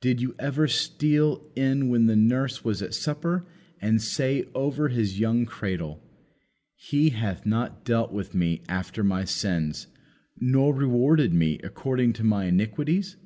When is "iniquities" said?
12.44-13.16